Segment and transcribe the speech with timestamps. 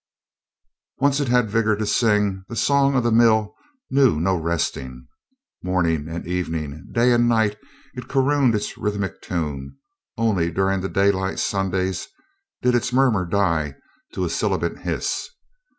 [0.97, 3.53] Once it had vigor to sing, the song of the mill
[3.91, 5.07] knew no resting;
[5.61, 7.55] morning and evening, day and night
[7.93, 9.77] it crooned its rhythmic tune;
[10.17, 12.07] only during the daylight Sundays
[12.63, 13.75] did its murmur die
[14.13, 15.29] to a sibilant hiss.